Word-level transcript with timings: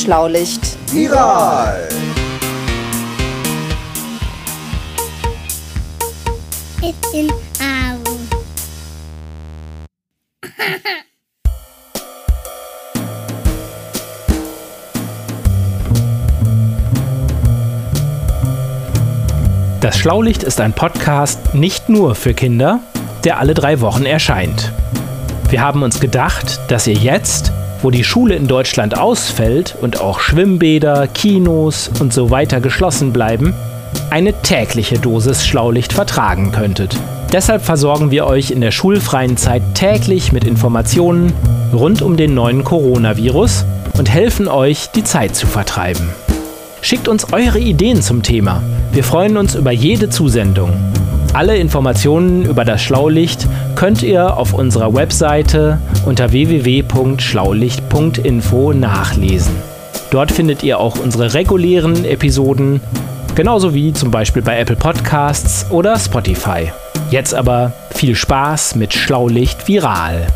Das 0.00 0.06
Schlaulicht. 0.06 0.78
Viral! 0.94 1.86
It's 6.80 7.12
in 7.12 7.30
Aachen. 7.60 8.28
Das 19.82 19.98
Schlaulicht 19.98 20.42
ist 20.42 20.62
ein 20.62 20.72
Podcast 20.72 21.54
nicht 21.54 21.90
nur 21.90 22.14
für 22.14 22.32
Kinder, 22.32 22.80
der 23.24 23.38
alle 23.38 23.52
drei 23.52 23.82
Wochen 23.82 24.06
erscheint. 24.06 24.72
Wir 25.50 25.60
haben 25.60 25.82
uns 25.82 26.00
gedacht, 26.00 26.58
dass 26.68 26.86
ihr 26.86 26.94
jetzt, 26.94 27.52
wo 27.82 27.90
die 27.90 28.04
Schule 28.04 28.34
in 28.34 28.46
Deutschland 28.46 28.98
ausfällt 28.98 29.76
und 29.80 30.00
auch 30.00 30.20
Schwimmbäder, 30.20 31.06
Kinos 31.06 31.90
und 32.00 32.12
so 32.12 32.30
weiter 32.30 32.60
geschlossen 32.60 33.12
bleiben, 33.12 33.54
eine 34.10 34.32
tägliche 34.42 34.98
Dosis 34.98 35.46
Schlaulicht 35.46 35.92
vertragen 35.92 36.52
könntet. 36.52 36.96
Deshalb 37.32 37.62
versorgen 37.62 38.10
wir 38.10 38.26
euch 38.26 38.50
in 38.50 38.60
der 38.60 38.72
schulfreien 38.72 39.36
Zeit 39.36 39.62
täglich 39.74 40.32
mit 40.32 40.44
Informationen 40.44 41.32
rund 41.72 42.02
um 42.02 42.16
den 42.16 42.34
neuen 42.34 42.64
Coronavirus 42.64 43.64
und 43.96 44.10
helfen 44.10 44.48
euch, 44.48 44.90
die 44.90 45.04
Zeit 45.04 45.36
zu 45.36 45.46
vertreiben. 45.46 46.10
Schickt 46.82 47.08
uns 47.08 47.32
eure 47.32 47.58
Ideen 47.58 48.02
zum 48.02 48.22
Thema. 48.22 48.62
Wir 48.92 49.04
freuen 49.04 49.36
uns 49.36 49.54
über 49.54 49.70
jede 49.70 50.08
Zusendung. 50.08 50.72
Alle 51.32 51.56
Informationen 51.56 52.44
über 52.44 52.64
das 52.64 52.82
Schlaulicht 52.82 53.46
könnt 53.76 54.02
ihr 54.02 54.36
auf 54.36 54.52
unserer 54.52 54.92
Webseite 54.94 55.78
unter 56.04 56.32
www.schlaulicht.info 56.32 58.72
nachlesen. 58.72 59.54
Dort 60.10 60.32
findet 60.32 60.64
ihr 60.64 60.80
auch 60.80 60.98
unsere 60.98 61.34
regulären 61.34 62.04
Episoden, 62.04 62.80
genauso 63.36 63.74
wie 63.74 63.92
zum 63.92 64.10
Beispiel 64.10 64.42
bei 64.42 64.58
Apple 64.58 64.74
Podcasts 64.74 65.66
oder 65.70 65.96
Spotify. 66.00 66.72
Jetzt 67.10 67.32
aber 67.32 67.74
viel 67.94 68.16
Spaß 68.16 68.74
mit 68.74 68.92
Schlaulicht 68.92 69.68
Viral. 69.68 70.26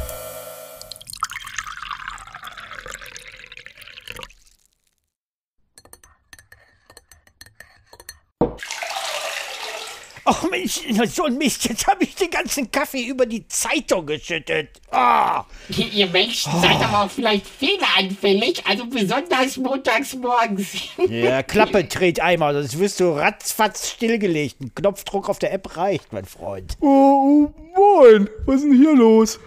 Oh 10.26 10.46
Mensch, 10.50 10.80
so 11.12 11.24
ein 11.24 11.36
Mist, 11.36 11.64
jetzt 11.68 11.86
habe 11.86 12.04
ich 12.04 12.14
den 12.14 12.30
ganzen 12.30 12.70
Kaffee 12.70 13.04
über 13.04 13.26
die 13.26 13.46
Zeitung 13.46 14.06
geschüttet. 14.06 14.80
Ah, 14.90 15.44
Ihr 15.68 16.06
Menschen 16.06 16.52
seid 16.62 16.82
aber 16.82 17.04
auch 17.04 17.10
vielleicht 17.10 17.46
fehleranfällig, 17.46 18.64
also 18.66 18.86
besonders 18.86 19.58
montags 19.58 20.14
morgens. 20.14 20.68
Ja, 21.08 21.42
Klappe 21.42 21.84
dreht 21.84 22.20
einmal, 22.20 22.54
sonst 22.54 22.78
wirst 22.78 23.00
du 23.00 23.10
ratzfatz 23.10 23.90
stillgelegt. 23.90 24.60
Ein 24.62 24.74
Knopfdruck 24.74 25.28
auf 25.28 25.38
der 25.38 25.52
App 25.52 25.76
reicht, 25.76 26.12
mein 26.12 26.24
Freund. 26.24 26.76
Oh, 26.80 26.86
oh, 26.86 27.54
moin! 27.76 28.30
Was 28.46 28.56
ist 28.56 28.64
denn 28.64 28.76
hier 28.76 28.94
los? 28.94 29.38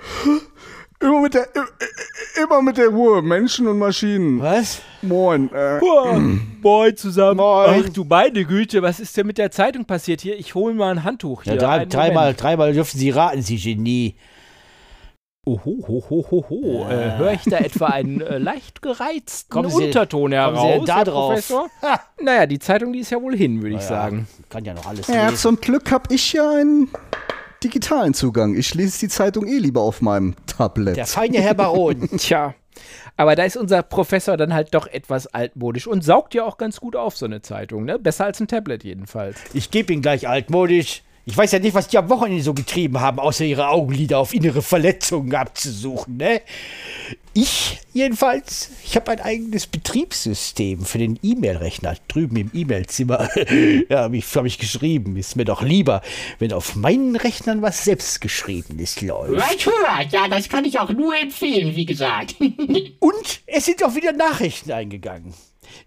Immer 1.00 1.22
mit 1.22 1.34
der, 1.36 1.48
immer 2.44 2.62
mit 2.64 2.78
der 2.78 2.88
Ruhe, 2.88 3.22
Menschen 3.22 3.67
und 3.67 3.78
Maschinen. 3.78 4.42
Was? 4.42 4.81
Moin. 5.03 5.50
Äh, 5.53 5.80
Moin 6.62 6.98
zusammen. 6.98 7.38
Moin. 7.38 7.84
Ach 7.88 7.90
du 7.94 8.03
meine 8.03 8.44
Güte, 8.45 8.81
was 8.81 9.00
ist 9.00 9.16
denn 9.16 9.28
mit 9.28 9.38
der 9.38 9.52
Zeitung 9.52 9.86
passiert 9.86 10.22
hier? 10.22 10.38
Ich 10.40 10.56
hole 10.56 10.73
mal 10.73 10.90
ein 10.92 11.03
Handtuch 11.03 11.44
hier. 11.44 11.53
Ja, 11.53 11.59
drei, 11.59 11.86
dreimal, 11.86 12.34
dreimal 12.34 12.73
dürfen 12.73 12.98
Sie 12.98 13.12
raten, 13.12 13.44
Sie 13.44 13.58
Genie. 13.58 14.16
Oho, 15.45 15.78
ho, 15.88 16.03
ho, 16.09 16.25
ho, 16.30 16.45
ho. 16.50 16.88
Äh, 16.90 17.18
Höre 17.18 17.31
ich 17.34 17.44
da 17.45 17.59
etwa 17.59 17.86
einen 17.86 18.20
äh, 18.20 18.38
leicht 18.38 18.81
gereizten 18.81 19.50
Kommen 19.50 19.70
Sie- 19.70 19.86
Unterton 19.86 20.31
kommen 20.31 20.34
heraus, 20.34 20.62
Sie 20.62 20.78
denn 20.80 20.86
da 20.86 20.96
Herr 20.97 21.06
drauf? 21.06 21.28
Professor? 21.30 21.69
Ha. 21.84 22.02
Naja, 22.22 22.46
die 22.47 22.59
Zeitung, 22.59 22.91
die 22.91 23.00
ist 23.00 23.12
ja 23.12 23.22
wohl 23.22 23.38
hin, 23.38 23.62
würde 23.62 23.75
ich 23.75 23.81
Ja, 23.84 23.88
sagen. 23.88 24.28
Kann 24.50 24.66
ja 24.66 24.74
noch 24.74 24.86
alles 24.88 25.07
ja, 25.07 25.25
lesen. 25.30 25.38
zum 25.38 25.62
Glück 25.62 25.90
habe 25.91 26.13
ich 26.13 26.34
ja 26.34 26.50
einen 26.52 26.90
digitalen 27.63 28.13
Zugang. 28.13 28.56
Ich 28.56 28.73
lese 28.73 29.00
die 29.00 29.07
Zeitung 29.07 29.47
eh 29.47 29.57
lieber 29.57 29.81
auf 29.81 30.01
meinem 30.01 30.35
Tablet. 30.45 30.95
Der 30.97 31.07
feine 31.07 31.40
Herr 31.40 31.53
Baron. 31.53 32.09
Tja, 32.18 32.53
aber 33.16 33.35
da 33.35 33.44
ist 33.44 33.57
unser 33.57 33.81
Professor 33.84 34.38
dann 34.38 34.53
halt 34.53 34.73
doch 34.73 34.88
etwas 34.88 35.28
altmodisch 35.28 35.88
und 35.88 36.03
saugt 36.03 36.35
ja 36.35 36.44
auch 36.44 36.57
ganz 36.57 36.79
gut 36.79 36.95
auf, 36.95 37.18
so 37.18 37.25
eine 37.25 37.41
Zeitung, 37.41 37.85
ne? 37.85 37.97
Besser 37.97 38.25
als 38.25 38.40
ein 38.40 38.47
Tablet 38.47 38.84
jedenfalls. 38.84 39.38
Ich 39.53 39.72
gebe 39.72 39.91
ihn 39.91 40.01
gleich 40.01 40.28
altmodisch. 40.28 41.03
Ich 41.29 41.35
weiß 41.35 41.51
ja 41.51 41.59
nicht, 41.59 41.73
was 41.73 41.89
die 41.89 41.97
am 41.97 42.09
Wochenende 42.09 42.41
so 42.41 42.53
getrieben 42.53 43.01
haben, 43.01 43.19
außer 43.19 43.43
ihre 43.43 43.67
Augenlider 43.67 44.17
auf 44.17 44.33
innere 44.33 44.61
Verletzungen 44.61 45.35
abzusuchen, 45.35 46.15
ne? 46.15 46.41
Ich 47.33 47.79
jedenfalls, 47.91 48.71
ich 48.85 48.95
habe 48.95 49.11
ein 49.11 49.19
eigenes 49.19 49.67
Betriebssystem 49.67 50.85
für 50.85 50.99
den 50.99 51.19
E-Mail-Rechner 51.21 51.95
drüben 52.07 52.38
im 52.38 52.51
E-Mail-Zimmer. 52.53 53.29
ja, 53.89 54.03
habe 54.03 54.15
ich, 54.15 54.35
hab 54.35 54.45
ich 54.45 54.57
geschrieben. 54.57 55.17
Ist 55.17 55.35
mir 55.35 55.43
doch 55.43 55.61
lieber, 55.61 56.01
wenn 56.39 56.53
auf 56.53 56.77
meinen 56.77 57.17
Rechnern 57.17 57.61
was 57.61 57.83
selbstgeschriebenes 57.83 59.01
läuft. 59.01 59.33
Right 59.33 59.65
hört, 59.65 60.13
ja, 60.13 60.29
das 60.29 60.47
kann 60.47 60.63
ich 60.63 60.79
auch 60.79 60.91
nur 60.91 61.13
empfehlen, 61.19 61.75
wie 61.75 61.85
gesagt. 61.85 62.38
Und 62.99 63.41
es 63.45 63.65
sind 63.65 63.83
auch 63.83 63.95
wieder 63.95 64.13
Nachrichten 64.13 64.71
eingegangen. 64.71 65.33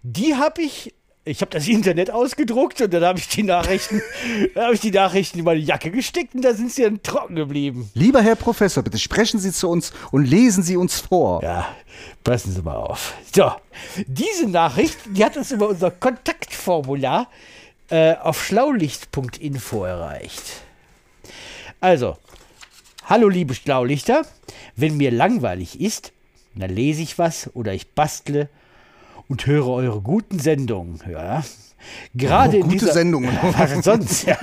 Die 0.03 0.35
habe 0.35 0.61
ich. 0.61 0.93
Ich 1.23 1.41
habe 1.41 1.51
das 1.51 1.67
Internet 1.67 2.09
ausgedruckt 2.09 2.81
und 2.81 2.91
dann 2.91 3.03
habe 3.03 3.19
ich 3.19 3.27
die 3.27 3.43
Nachrichten, 3.43 4.01
habe 4.55 4.73
ich 4.73 4.79
die 4.79 4.89
Nachrichten 4.89 5.37
in 5.37 5.45
meine 5.45 5.59
Jacke 5.59 5.91
gesteckt 5.91 6.33
und 6.33 6.41
da 6.41 6.55
sind 6.55 6.71
sie 6.71 6.81
dann 6.81 7.03
trocken 7.03 7.35
geblieben. 7.35 7.91
Lieber 7.93 8.23
Herr 8.23 8.35
Professor, 8.35 8.81
bitte 8.81 8.97
sprechen 8.97 9.39
Sie 9.39 9.51
zu 9.51 9.69
uns 9.69 9.93
und 10.09 10.25
lesen 10.25 10.63
Sie 10.63 10.75
uns 10.77 10.99
vor. 10.99 11.43
Ja, 11.43 11.75
passen 12.23 12.51
Sie 12.51 12.63
mal 12.63 12.75
auf. 12.75 13.13
So, 13.35 13.51
diese 14.07 14.47
Nachricht, 14.47 14.97
die 15.15 15.23
hat 15.23 15.37
uns 15.37 15.51
über 15.51 15.69
unser 15.69 15.91
Kontaktformular 15.91 17.29
äh, 17.91 18.15
auf 18.15 18.43
schlaulicht.info 18.43 19.83
erreicht. 19.83 20.63
Also, 21.79 22.17
hallo 23.05 23.29
liebe 23.29 23.53
Schlaulichter, 23.53 24.23
wenn 24.75 24.97
mir 24.97 25.11
langweilig 25.11 25.79
ist, 25.79 26.13
dann 26.55 26.71
lese 26.71 27.03
ich 27.03 27.19
was 27.19 27.47
oder 27.53 27.75
ich 27.75 27.91
bastle 27.91 28.49
und 29.31 29.45
höre 29.45 29.69
eure 29.69 30.01
guten 30.01 30.39
Sendungen. 30.39 31.01
Ja. 31.09 31.41
Gerade 32.13 32.57
Oh, 32.57 32.63
in 32.63 32.69
dieser, 32.69 32.91
Sendungen. 32.91 33.31
Was 33.41 33.83
sonst? 33.85 34.23
Ja. 34.23 34.37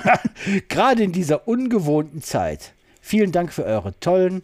Gerade 0.69 1.03
in 1.03 1.13
dieser 1.13 1.47
ungewohnten 1.47 2.23
Zeit. 2.23 2.73
Vielen 3.03 3.31
Dank 3.31 3.53
für 3.53 3.65
eure 3.65 3.99
tollen, 4.01 4.43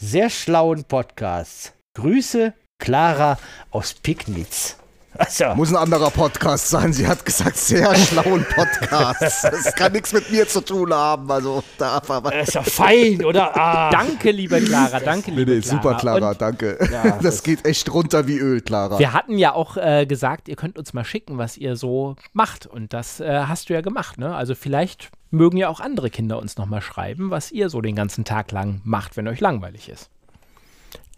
sehr 0.00 0.28
schlauen 0.28 0.84
Podcasts. 0.84 1.72
Grüße, 1.94 2.52
Clara 2.78 3.38
aus 3.70 3.94
Pignitz. 3.94 4.76
Also, 5.20 5.54
Muss 5.54 5.68
ein 5.70 5.76
anderer 5.76 6.10
Podcast 6.10 6.70
sein. 6.70 6.92
Sie 6.94 7.06
hat 7.06 7.24
gesagt, 7.26 7.56
sehr 7.58 7.94
schlauen 7.94 8.44
Podcast. 8.54 9.44
Das 9.44 9.74
kann 9.74 9.92
nichts 9.92 10.12
mit 10.14 10.30
mir 10.30 10.48
zu 10.48 10.62
tun 10.62 10.92
haben. 10.94 11.30
Also, 11.30 11.62
da 11.76 12.00
aber. 12.08 12.30
das 12.30 12.48
ist 12.48 12.54
ja 12.54 12.62
fein, 12.62 13.22
oder? 13.24 13.54
Ah, 13.56 13.90
Danke, 13.90 14.30
liebe 14.30 14.60
Clara, 14.62 14.98
danke, 15.00 15.30
Nee, 15.30 15.38
liebe 15.40 15.52
nee, 15.52 15.60
Clara. 15.60 15.76
super, 15.82 15.94
Clara, 15.96 16.30
Und 16.30 16.40
danke. 16.40 16.78
Ja, 16.90 17.18
das 17.22 17.42
geht 17.42 17.66
echt 17.66 17.92
runter 17.92 18.26
wie 18.26 18.38
Öl, 18.38 18.62
Clara. 18.62 18.98
wir 18.98 19.12
hatten 19.12 19.36
ja 19.36 19.52
auch 19.52 19.76
äh, 19.76 20.06
gesagt, 20.06 20.48
ihr 20.48 20.56
könnt 20.56 20.78
uns 20.78 20.94
mal 20.94 21.04
schicken, 21.04 21.36
was 21.38 21.56
ihr 21.58 21.76
so 21.76 22.16
macht. 22.32 22.66
Und 22.66 22.92
das 22.94 23.20
äh, 23.20 23.42
hast 23.46 23.68
du 23.68 23.74
ja 23.74 23.82
gemacht, 23.82 24.16
ne? 24.18 24.34
Also 24.34 24.54
vielleicht 24.54 25.10
mögen 25.30 25.58
ja 25.58 25.68
auch 25.68 25.80
andere 25.80 26.08
Kinder 26.10 26.38
uns 26.38 26.56
nochmal 26.56 26.80
schreiben, 26.80 27.30
was 27.30 27.52
ihr 27.52 27.68
so 27.68 27.80
den 27.82 27.94
ganzen 27.94 28.24
Tag 28.24 28.50
lang 28.52 28.80
macht, 28.84 29.16
wenn 29.18 29.28
euch 29.28 29.40
langweilig 29.40 29.88
ist. 29.90 30.08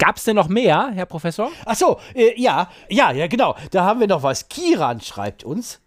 Gab's 0.02 0.24
denn 0.24 0.36
noch 0.36 0.48
mehr, 0.48 0.90
Herr 0.94 1.06
Professor? 1.06 1.50
Ach 1.64 1.76
so, 1.76 1.98
äh, 2.14 2.40
ja, 2.40 2.68
ja, 2.88 3.12
ja, 3.12 3.26
genau. 3.28 3.54
Da 3.70 3.84
haben 3.84 4.00
wir 4.00 4.06
noch 4.08 4.22
was. 4.22 4.48
Kiran 4.48 5.00
schreibt 5.00 5.44
uns. 5.44 5.78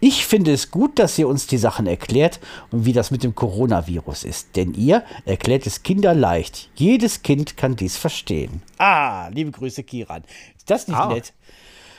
Ich 0.00 0.26
finde 0.26 0.52
es 0.52 0.70
gut, 0.70 0.98
dass 0.98 1.16
ihr 1.18 1.28
uns 1.28 1.46
die 1.46 1.56
Sachen 1.56 1.86
erklärt 1.86 2.40
und 2.72 2.84
wie 2.84 2.92
das 2.92 3.10
mit 3.10 3.22
dem 3.22 3.34
Coronavirus 3.34 4.24
ist. 4.24 4.56
Denn 4.56 4.74
ihr 4.74 5.04
erklärt 5.24 5.66
es 5.66 5.82
kinderleicht. 5.82 6.70
Jedes 6.74 7.22
Kind 7.22 7.56
kann 7.56 7.76
dies 7.76 7.96
verstehen. 7.96 8.62
Ah, 8.78 9.28
liebe 9.28 9.50
Grüße, 9.50 9.82
Kiran. 9.84 10.24
Ist 10.58 10.68
das 10.68 10.88
nicht 10.88 10.98
Ah. 10.98 11.06
nett? 11.06 11.32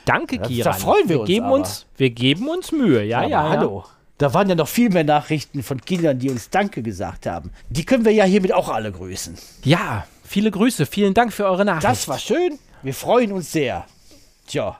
Danke, 0.05 0.37
da 0.39 0.47
Kira. 0.47 0.73
freuen 0.73 1.07
wir 1.07 1.21
uns 1.21 1.27
geben 1.27 1.45
aber. 1.45 1.55
uns, 1.55 1.85
wir 1.95 2.09
geben 2.09 2.49
uns 2.49 2.71
Mühe, 2.73 3.03
ja, 3.05 3.19
Aber 3.19 3.27
ja. 3.29 3.49
hallo. 3.49 3.85
Da 4.17 4.33
waren 4.33 4.49
ja 4.49 4.55
noch 4.55 4.67
viel 4.67 4.89
mehr 4.89 5.05
Nachrichten 5.05 5.63
von 5.63 5.79
Kindern, 5.81 6.19
die 6.19 6.29
uns 6.29 6.49
Danke 6.49 6.83
gesagt 6.83 7.25
haben. 7.25 7.51
Die 7.69 7.85
können 7.85 8.03
wir 8.05 8.11
ja 8.11 8.25
hiermit 8.25 8.53
auch 8.53 8.69
alle 8.69 8.91
grüßen. 8.91 9.35
Ja. 9.63 10.05
Viele 10.23 10.51
Grüße, 10.51 10.85
vielen 10.85 11.13
Dank 11.13 11.33
für 11.33 11.45
eure 11.45 11.65
Nachricht. 11.65 11.85
Das 11.85 12.07
war 12.07 12.19
schön. 12.19 12.59
Wir 12.81 12.93
freuen 12.93 13.31
uns 13.31 13.51
sehr. 13.51 13.85
Tja. 14.47 14.79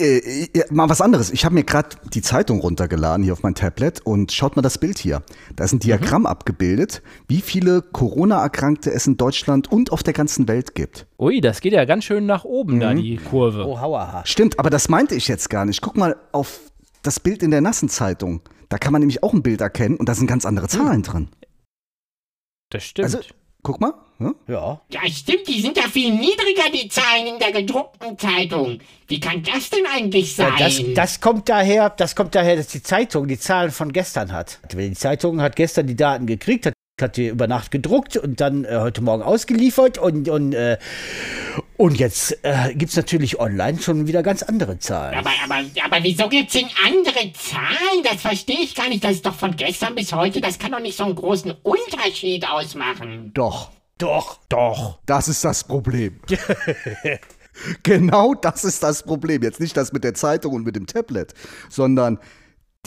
Äh, 0.00 0.48
äh, 0.52 0.64
mal 0.70 0.88
was 0.88 1.00
anderes. 1.00 1.30
Ich 1.30 1.44
habe 1.44 1.54
mir 1.54 1.62
gerade 1.62 1.90
die 2.12 2.20
Zeitung 2.20 2.58
runtergeladen 2.58 3.22
hier 3.22 3.32
auf 3.32 3.44
mein 3.44 3.54
Tablet 3.54 4.00
und 4.04 4.32
schaut 4.32 4.56
mal 4.56 4.62
das 4.62 4.78
Bild 4.78 4.98
hier. 4.98 5.22
Da 5.54 5.62
ist 5.62 5.72
ein 5.72 5.78
Diagramm 5.78 6.26
abgebildet, 6.26 7.00
wie 7.28 7.40
viele 7.40 7.80
Corona-Erkrankte 7.80 8.90
es 8.90 9.06
in 9.06 9.16
Deutschland 9.16 9.70
und 9.70 9.92
auf 9.92 10.02
der 10.02 10.12
ganzen 10.12 10.48
Welt 10.48 10.74
gibt. 10.74 11.06
Ui, 11.16 11.40
das 11.40 11.60
geht 11.60 11.74
ja 11.74 11.84
ganz 11.84 12.02
schön 12.02 12.26
nach 12.26 12.44
oben, 12.44 12.80
da 12.80 12.92
die 12.92 13.18
Kurve. 13.18 13.64
Oh, 13.64 13.80
hauaha. 13.80 14.26
Stimmt, 14.26 14.58
aber 14.58 14.68
das 14.68 14.88
meinte 14.88 15.14
ich 15.14 15.28
jetzt 15.28 15.48
gar 15.48 15.64
nicht. 15.64 15.80
Guck 15.80 15.96
mal 15.96 16.16
auf 16.32 16.58
das 17.04 17.20
Bild 17.20 17.44
in 17.44 17.52
der 17.52 17.60
nassen 17.60 17.88
Zeitung. 17.88 18.40
Da 18.70 18.78
kann 18.78 18.92
man 18.92 19.00
nämlich 19.00 19.22
auch 19.22 19.32
ein 19.32 19.44
Bild 19.44 19.60
erkennen 19.60 19.96
und 19.96 20.08
da 20.08 20.16
sind 20.16 20.26
ganz 20.26 20.44
andere 20.44 20.66
Zahlen 20.66 21.02
drin. 21.02 21.28
Das 22.70 22.82
stimmt. 22.82 23.04
Also, 23.04 23.20
Guck 23.64 23.80
mal. 23.80 23.94
Hm? 24.18 24.36
Ja. 24.46 24.80
Ja, 24.90 25.00
stimmt, 25.06 25.48
die 25.48 25.60
sind 25.60 25.76
ja 25.76 25.84
viel 25.84 26.12
niedriger, 26.12 26.70
die 26.72 26.86
Zahlen 26.88 27.26
in 27.26 27.38
der 27.38 27.50
gedruckten 27.50 28.16
Zeitung. 28.16 28.78
Wie 29.08 29.18
kann 29.18 29.42
das 29.42 29.70
denn 29.70 29.86
eigentlich 29.86 30.36
sein? 30.36 30.52
Ja, 30.56 30.66
das, 30.66 30.82
das 30.94 31.20
kommt 31.20 31.48
daher, 31.48 31.90
das 31.90 32.14
kommt 32.14 32.34
daher, 32.34 32.56
dass 32.56 32.68
die 32.68 32.82
Zeitung 32.82 33.26
die 33.26 33.38
Zahlen 33.38 33.72
von 33.72 33.92
gestern 33.92 34.32
hat. 34.32 34.60
Die 34.70 34.92
Zeitung 34.92 35.40
hat 35.40 35.56
gestern 35.56 35.86
die 35.86 35.96
Daten 35.96 36.26
gekriegt, 36.26 36.66
hat, 36.66 36.73
hat 37.00 37.16
die 37.16 37.28
über 37.28 37.48
Nacht 37.48 37.72
gedruckt 37.72 38.16
und 38.16 38.40
dann 38.40 38.64
äh, 38.64 38.78
heute 38.78 39.02
Morgen 39.02 39.22
ausgeliefert 39.22 39.98
und, 39.98 40.28
und, 40.28 40.52
äh, 40.52 40.78
und 41.76 41.98
jetzt 41.98 42.38
äh, 42.44 42.72
gibt 42.74 42.90
es 42.90 42.96
natürlich 42.96 43.40
online 43.40 43.80
schon 43.80 44.06
wieder 44.06 44.22
ganz 44.22 44.44
andere 44.44 44.78
Zahlen. 44.78 45.18
aber, 45.18 45.30
aber, 45.44 45.64
aber 45.84 46.04
wieso 46.04 46.28
gibt's 46.28 46.52
denn 46.52 46.68
andere 46.86 47.32
Zahlen? 47.32 48.04
Das 48.04 48.22
verstehe 48.22 48.60
ich 48.60 48.76
gar 48.76 48.88
nicht. 48.88 49.02
Das 49.02 49.12
ist 49.12 49.26
doch 49.26 49.34
von 49.34 49.56
gestern 49.56 49.96
bis 49.96 50.12
heute. 50.12 50.40
Das 50.40 50.60
kann 50.60 50.70
doch 50.70 50.78
nicht 50.78 50.96
so 50.96 51.04
einen 51.04 51.16
großen 51.16 51.52
Unterschied 51.62 52.48
ausmachen. 52.48 53.32
Doch. 53.34 53.72
Doch. 53.98 54.38
Doch. 54.48 54.98
Das 55.04 55.26
ist 55.26 55.44
das 55.44 55.64
Problem. 55.64 56.20
genau 57.82 58.34
das 58.34 58.62
ist 58.62 58.84
das 58.84 59.02
Problem. 59.02 59.42
Jetzt 59.42 59.58
nicht 59.58 59.76
das 59.76 59.92
mit 59.92 60.04
der 60.04 60.14
Zeitung 60.14 60.54
und 60.54 60.64
mit 60.64 60.76
dem 60.76 60.86
Tablet, 60.86 61.34
sondern 61.68 62.20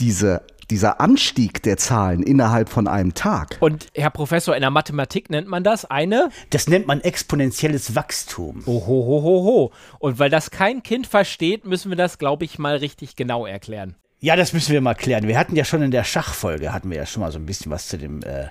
diese, 0.00 0.46
dieser 0.70 1.00
Anstieg 1.00 1.62
der 1.62 1.76
Zahlen 1.76 2.22
innerhalb 2.22 2.68
von 2.68 2.86
einem 2.86 3.14
Tag. 3.14 3.56
Und 3.60 3.88
Herr 3.94 4.10
Professor, 4.10 4.54
in 4.54 4.60
der 4.60 4.70
Mathematik 4.70 5.30
nennt 5.30 5.48
man 5.48 5.64
das 5.64 5.84
eine 5.84 6.30
Das 6.50 6.68
nennt 6.68 6.86
man 6.86 7.00
exponentielles 7.00 7.94
Wachstum. 7.94 8.62
Ohohoho. 8.66 9.72
Und 9.98 10.18
weil 10.18 10.30
das 10.30 10.50
kein 10.50 10.82
Kind 10.82 11.06
versteht, 11.06 11.64
müssen 11.64 11.90
wir 11.90 11.96
das, 11.96 12.18
glaube 12.18 12.44
ich, 12.44 12.58
mal 12.58 12.76
richtig 12.76 13.16
genau 13.16 13.46
erklären. 13.46 13.94
Ja, 14.20 14.34
das 14.34 14.52
müssen 14.52 14.72
wir 14.72 14.80
mal 14.80 14.94
klären. 14.94 15.28
Wir 15.28 15.38
hatten 15.38 15.54
ja 15.54 15.64
schon 15.64 15.80
in 15.80 15.92
der 15.92 16.02
Schachfolge, 16.02 16.72
hatten 16.72 16.90
wir 16.90 16.96
ja 16.96 17.06
schon 17.06 17.20
mal 17.20 17.30
so 17.30 17.38
ein 17.38 17.46
bisschen 17.46 17.70
was 17.70 17.86
zu 17.86 17.98
dem, 17.98 18.20
äh, 18.24 18.48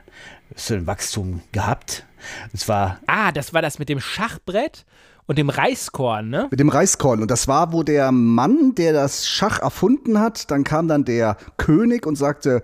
zu 0.56 0.76
dem 0.76 0.88
Wachstum 0.88 1.42
gehabt. 1.52 2.06
Und 2.54 2.60
zwar, 2.60 3.00
Ah, 3.06 3.34
das 3.34 3.54
war 3.54 3.62
das 3.62 3.78
mit 3.78 3.90
dem 3.90 4.00
Schachbrett 4.00 4.86
und 5.28 5.38
dem 5.38 5.50
Reiskorn, 5.50 6.30
ne? 6.30 6.48
Mit 6.50 6.60
dem 6.60 6.70
Reiskorn. 6.70 7.22
Und 7.22 7.30
das 7.30 7.48
war, 7.48 7.74
wo 7.74 7.84
der 7.84 8.12
Mann, 8.12 8.74
der 8.76 8.94
das 8.94 9.28
Schach 9.28 9.60
erfunden 9.60 10.20
hat, 10.20 10.50
dann 10.50 10.64
kam 10.64 10.88
dann 10.88 11.06
der 11.06 11.38
König 11.58 12.08
und 12.08 12.16
sagte, 12.16 12.64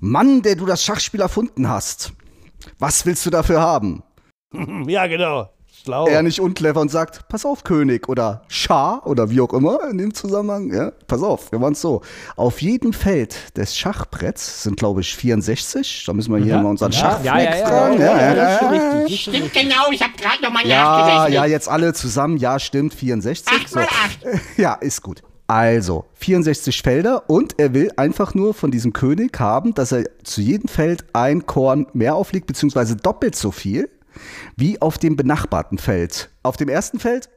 Mann, 0.00 0.42
der 0.42 0.54
du 0.54 0.66
das 0.66 0.84
Schachspiel 0.84 1.22
erfunden 1.22 1.68
hast, 1.68 2.12
was 2.78 3.06
willst 3.06 3.24
du 3.24 3.30
dafür 3.30 3.60
haben? 3.60 4.02
ja 4.86 5.06
genau, 5.06 5.48
schlau. 5.84 6.06
Er 6.06 6.22
nicht 6.22 6.40
unclever 6.40 6.80
und 6.80 6.90
sagt, 6.90 7.28
pass 7.28 7.44
auf, 7.44 7.64
König 7.64 8.08
oder 8.08 8.42
Schah 8.48 9.00
oder 9.04 9.30
wie 9.30 9.40
auch 9.40 9.52
immer 9.52 9.78
in 9.90 9.98
dem 9.98 10.14
Zusammenhang. 10.14 10.72
Ja, 10.72 10.92
pass 11.06 11.22
auf, 11.22 11.52
wir 11.52 11.60
waren 11.60 11.74
so. 11.74 12.02
Auf 12.36 12.62
jedem 12.62 12.92
Feld 12.92 13.56
des 13.56 13.76
Schachbretts 13.76 14.62
sind, 14.62 14.76
glaube 14.76 15.00
ich, 15.00 15.14
64. 15.14 16.04
Da 16.06 16.12
müssen 16.12 16.34
wir 16.34 16.42
hier 16.42 16.58
mal 16.58 16.70
unseren 16.70 16.92
Schachfleck 16.92 17.26
ja, 17.26 17.38
ja, 17.38 17.56
ja, 17.56 17.66
fragen. 17.66 18.00
ja, 18.00 18.06
Ja, 18.06 18.34
ja, 18.34 18.62
ja, 18.62 18.68
richtig. 18.70 19.20
Stimmt 19.20 19.52
genau, 19.52 19.90
ich 19.92 20.02
habe 20.02 20.12
gerade 20.16 20.42
nochmal 20.42 20.66
ja, 20.66 21.28
ja, 21.28 21.44
jetzt 21.44 21.68
alle 21.68 21.92
zusammen. 21.94 22.36
Ja, 22.36 22.58
stimmt, 22.58 22.94
64. 22.94 23.46
Acht 23.52 23.74
mal 23.74 23.84
acht. 23.84 24.18
Ja, 24.56 24.74
ist 24.74 25.02
gut. 25.02 25.22
Also, 25.46 26.06
64 26.14 26.80
Felder 26.80 27.28
und 27.28 27.58
er 27.58 27.74
will 27.74 27.90
einfach 27.96 28.34
nur 28.34 28.54
von 28.54 28.70
diesem 28.70 28.94
König 28.94 29.38
haben, 29.38 29.74
dass 29.74 29.92
er 29.92 30.04
zu 30.22 30.40
jedem 30.40 30.68
Feld 30.68 31.04
ein 31.12 31.44
Korn 31.44 31.86
mehr 31.92 32.14
auflegt, 32.14 32.46
beziehungsweise 32.46 32.96
doppelt 32.96 33.36
so 33.36 33.50
viel 33.50 33.90
wie 34.56 34.80
auf 34.80 34.98
dem 34.98 35.16
benachbarten 35.16 35.78
Feld. 35.78 36.30
Auf 36.42 36.56
dem 36.56 36.68
ersten 36.68 36.98
Feld 36.98 37.28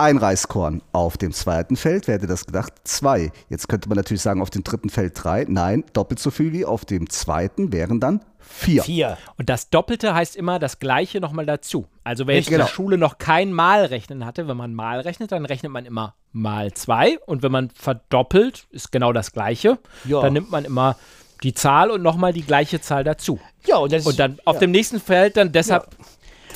ein 0.00 0.16
Reiskorn. 0.16 0.80
Auf 0.92 1.18
dem 1.18 1.32
zweiten 1.32 1.76
Feld, 1.76 2.08
wer 2.08 2.14
hätte 2.14 2.26
das 2.26 2.46
gedacht? 2.46 2.72
Zwei. 2.84 3.32
Jetzt 3.50 3.68
könnte 3.68 3.88
man 3.88 3.96
natürlich 3.96 4.22
sagen, 4.22 4.40
auf 4.40 4.50
dem 4.50 4.64
dritten 4.64 4.88
Feld 4.88 5.12
drei. 5.22 5.44
Nein, 5.46 5.84
doppelt 5.92 6.18
so 6.18 6.30
viel 6.30 6.52
wie 6.52 6.64
auf 6.64 6.84
dem 6.86 7.10
zweiten 7.10 7.72
wären 7.72 8.00
dann 8.00 8.24
vier. 8.38 8.82
Vier. 8.82 9.18
Und 9.36 9.48
das 9.48 9.70
Doppelte 9.70 10.14
heißt 10.14 10.36
immer 10.36 10.58
das 10.58 10.78
Gleiche 10.78 11.20
nochmal 11.20 11.46
dazu. 11.46 11.86
Also 12.02 12.26
wenn 12.26 12.36
jetzt 12.36 12.46
Richtig, 12.46 12.54
in 12.54 12.58
der 12.58 12.66
genau. 12.66 12.74
Schule 12.74 12.98
noch 12.98 13.18
kein 13.18 13.52
Malrechnen 13.52 14.24
hatte, 14.24 14.48
wenn 14.48 14.56
man 14.56 14.74
mal 14.74 15.00
rechnet, 15.00 15.32
dann 15.32 15.44
rechnet 15.44 15.70
man 15.70 15.84
immer 15.84 16.14
mal 16.32 16.72
zwei. 16.72 17.18
Und 17.26 17.42
wenn 17.42 17.52
man 17.52 17.70
verdoppelt, 17.70 18.66
ist 18.70 18.92
genau 18.92 19.12
das 19.12 19.32
Gleiche. 19.32 19.78
Ja. 20.04 20.22
Dann 20.22 20.32
nimmt 20.32 20.50
man 20.50 20.64
immer 20.64 20.96
die 21.42 21.54
Zahl 21.54 21.90
und 21.90 22.02
nochmal 22.02 22.32
die 22.32 22.42
gleiche 22.42 22.80
Zahl 22.80 23.04
dazu. 23.04 23.40
Ja, 23.66 23.76
und, 23.76 23.92
das 23.92 24.06
Und 24.06 24.18
dann 24.18 24.38
auf 24.44 24.58
dem 24.58 24.70
nächsten 24.70 25.00
Feld 25.00 25.36
dann 25.36 25.52
deshalb 25.52 25.88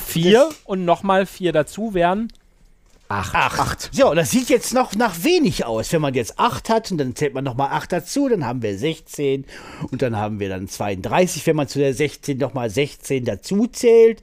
vier 0.05 0.49
und 0.65 0.85
nochmal 0.85 1.25
vier 1.25 1.51
dazu 1.51 1.93
wären 1.93 2.29
acht. 3.07 3.59
Acht. 3.59 3.91
Ja, 3.93 4.07
und 4.07 4.15
das 4.15 4.31
sieht 4.31 4.49
jetzt 4.49 4.73
noch 4.73 4.95
nach 4.95 5.23
wenig 5.23 5.65
aus. 5.65 5.91
Wenn 5.91 6.01
man 6.01 6.13
jetzt 6.13 6.39
acht 6.39 6.69
hat 6.69 6.91
und 6.91 6.97
dann 6.97 7.15
zählt 7.15 7.33
man 7.33 7.43
nochmal 7.43 7.69
acht 7.71 7.91
dazu, 7.91 8.27
dann 8.29 8.45
haben 8.45 8.61
wir 8.61 8.77
16 8.77 9.45
und 9.91 10.01
dann 10.01 10.15
haben 10.15 10.39
wir 10.39 10.49
dann 10.49 10.67
32, 10.67 11.45
wenn 11.45 11.55
man 11.55 11.67
zu 11.67 11.79
der 11.79 11.93
16 11.93 12.37
nochmal 12.37 12.69
16 12.69 13.25
dazu 13.25 13.67
zählt. 13.67 14.21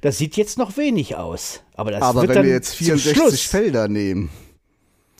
Das 0.00 0.18
sieht 0.18 0.36
jetzt 0.36 0.58
noch 0.58 0.76
wenig 0.76 1.16
aus. 1.16 1.60
Aber 1.74 1.90
das 1.90 2.02
Aber 2.02 2.22
wird 2.22 2.30
wenn 2.30 2.36
dann 2.36 2.46
wir 2.46 2.52
jetzt 2.52 2.76
zum 2.76 2.86
64 2.86 3.16
Schluss, 3.16 3.40
Felder 3.42 3.88
nehmen, 3.88 4.30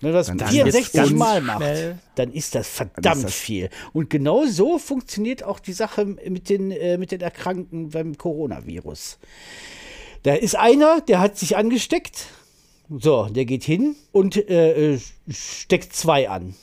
wenn 0.00 0.10
man 0.12 0.18
das 0.18 0.26
dann 0.28 0.38
ist 0.38 0.48
64 0.50 0.92
das 0.92 1.10
Mal 1.10 1.40
macht, 1.40 1.58
schnell. 1.58 1.98
dann 2.14 2.32
ist 2.32 2.54
das 2.54 2.68
verdammt 2.68 3.16
ist 3.16 3.24
das- 3.24 3.34
viel. 3.34 3.70
Und 3.92 4.10
genau 4.10 4.46
so 4.46 4.78
funktioniert 4.78 5.42
auch 5.42 5.58
die 5.58 5.72
Sache 5.72 6.04
mit 6.04 6.48
den, 6.48 6.70
äh, 6.70 6.98
mit 6.98 7.10
den 7.12 7.20
Erkrankten 7.20 7.90
beim 7.90 8.16
Coronavirus. 8.16 9.18
Da 10.22 10.34
ist 10.34 10.56
einer, 10.56 11.00
der 11.00 11.20
hat 11.20 11.38
sich 11.38 11.56
angesteckt. 11.56 12.26
So, 12.90 13.26
der 13.26 13.44
geht 13.44 13.64
hin 13.64 13.96
und 14.12 14.36
äh, 14.48 14.94
äh, 14.94 15.00
steckt 15.30 15.92
zwei 15.94 16.28
an. 16.28 16.54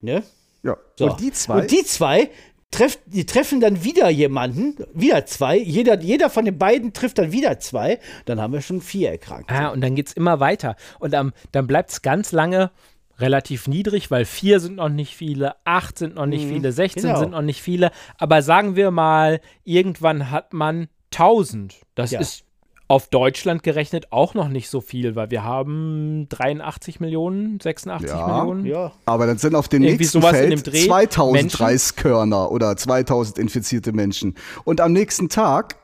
Ne? 0.00 0.22
ja. 0.62 0.76
So. 0.98 1.10
Und 1.10 1.20
die 1.20 1.32
zwei, 1.32 1.60
Und 1.62 1.70
die 1.70 1.84
zwei 1.84 2.30
treff, 2.72 2.98
die 3.06 3.24
treffen 3.24 3.60
dann 3.60 3.84
wieder 3.84 4.10
jemanden, 4.10 4.76
wieder 4.92 5.24
zwei. 5.26 5.56
Jeder, 5.56 6.00
jeder 6.00 6.28
von 6.30 6.44
den 6.44 6.58
beiden 6.58 6.92
trifft 6.92 7.18
dann 7.18 7.30
wieder 7.30 7.60
zwei. 7.60 8.00
Dann 8.24 8.40
haben 8.40 8.52
wir 8.52 8.60
schon 8.62 8.80
vier 8.80 9.10
Erkrankte. 9.12 9.54
Ah, 9.54 9.68
und 9.68 9.80
dann 9.80 9.94
geht 9.94 10.08
es 10.08 10.12
immer 10.14 10.40
weiter. 10.40 10.74
Und 10.98 11.14
ähm, 11.14 11.32
dann 11.52 11.68
bleibt 11.68 11.90
es 11.92 12.02
ganz 12.02 12.32
lange 12.32 12.72
relativ 13.18 13.68
niedrig, 13.68 14.10
weil 14.10 14.24
vier 14.24 14.58
sind 14.58 14.76
noch 14.76 14.88
nicht 14.88 15.14
viele, 15.14 15.54
acht 15.64 15.98
sind 15.98 16.16
noch 16.16 16.26
nicht 16.26 16.46
viele, 16.46 16.72
16 16.72 17.02
genau. 17.02 17.18
sind 17.20 17.30
noch 17.30 17.42
nicht 17.42 17.62
viele. 17.62 17.92
Aber 18.18 18.42
sagen 18.42 18.74
wir 18.74 18.90
mal, 18.90 19.40
irgendwann 19.62 20.30
hat 20.30 20.52
man 20.52 20.88
1000. 21.12 21.76
Das 21.94 22.10
Ja. 22.10 22.20
ist 22.20 22.44
auf 22.92 23.08
Deutschland 23.08 23.62
gerechnet 23.62 24.12
auch 24.12 24.34
noch 24.34 24.48
nicht 24.48 24.68
so 24.68 24.82
viel, 24.82 25.16
weil 25.16 25.30
wir 25.30 25.42
haben 25.42 26.26
83 26.28 27.00
Millionen, 27.00 27.58
86 27.58 28.10
Ja. 28.10 28.26
Millionen. 28.26 28.66
ja. 28.66 28.92
aber 29.06 29.26
dann 29.26 29.38
sind 29.38 29.54
auf 29.54 29.66
dem 29.68 29.82
Irgendwie 29.82 30.02
nächsten 30.04 30.20
sowas 30.20 30.32
in 30.34 30.48
Feld 30.48 30.52
dem 30.66 30.72
Dreh. 30.72 30.86
2000 30.86 31.32
Menschen. 31.42 31.56
Reiskörner 31.64 32.50
oder 32.52 32.76
2000 32.76 33.38
infizierte 33.38 33.92
Menschen. 33.92 34.34
Und 34.64 34.82
am 34.82 34.92
nächsten 34.92 35.30
Tag 35.30 35.76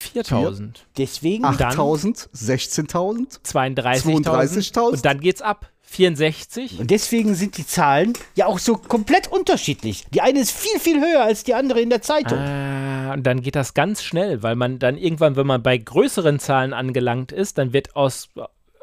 4000, 0.00 0.86
Deswegen 0.98 1.44
8000, 1.44 2.28
16.000. 2.32 3.40
32.000 3.44 4.24
32.000. 4.24 4.80
und 4.92 5.04
dann 5.04 5.18
geht's 5.18 5.42
ab. 5.42 5.68
64. 5.88 6.80
Und 6.80 6.90
deswegen 6.90 7.34
sind 7.36 7.56
die 7.58 7.66
Zahlen 7.66 8.12
ja 8.34 8.46
auch 8.46 8.58
so 8.58 8.76
komplett 8.76 9.28
unterschiedlich. 9.30 10.04
Die 10.12 10.20
eine 10.20 10.40
ist 10.40 10.50
viel, 10.50 10.80
viel 10.80 11.00
höher 11.00 11.22
als 11.22 11.44
die 11.44 11.54
andere 11.54 11.80
in 11.80 11.90
der 11.90 12.02
Zeitung. 12.02 12.38
Ah, 12.38 12.75
und 13.16 13.22
dann 13.22 13.40
geht 13.40 13.56
das 13.56 13.72
ganz 13.72 14.02
schnell, 14.02 14.42
weil 14.42 14.56
man 14.56 14.78
dann 14.78 14.98
irgendwann, 14.98 15.36
wenn 15.36 15.46
man 15.46 15.62
bei 15.62 15.78
größeren 15.78 16.38
Zahlen 16.38 16.74
angelangt 16.74 17.32
ist, 17.32 17.56
dann 17.56 17.72
wird 17.72 17.96
aus, 17.96 18.28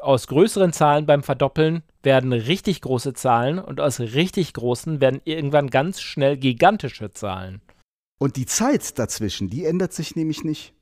aus 0.00 0.26
größeren 0.26 0.72
Zahlen 0.72 1.06
beim 1.06 1.22
Verdoppeln 1.22 1.84
werden 2.02 2.32
richtig 2.32 2.80
große 2.80 3.14
Zahlen 3.14 3.60
und 3.60 3.80
aus 3.80 4.00
richtig 4.00 4.52
großen 4.52 5.00
werden 5.00 5.20
irgendwann 5.24 5.70
ganz 5.70 6.00
schnell 6.00 6.36
gigantische 6.36 7.12
Zahlen. 7.12 7.62
Und 8.18 8.34
die 8.34 8.46
Zeit 8.46 8.98
dazwischen, 8.98 9.50
die 9.50 9.66
ändert 9.66 9.92
sich 9.92 10.16
nämlich 10.16 10.42
nicht. 10.42 10.74